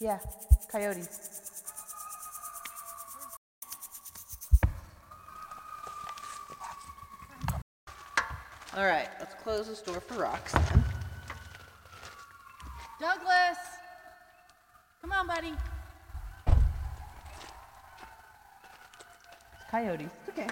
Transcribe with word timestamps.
Yeah, 0.00 0.18
coyotes. 0.70 1.08
All 8.76 8.84
right, 8.84 9.08
let's 9.18 9.34
close 9.42 9.66
this 9.66 9.82
door 9.82 9.98
for 10.00 10.14
rocks 10.20 10.52
then. 10.52 10.84
Douglas! 13.00 13.58
Come 15.00 15.10
on, 15.10 15.26
buddy. 15.26 15.52
It's 19.52 19.70
Coyotes. 19.70 20.10
Okay. 20.28 20.46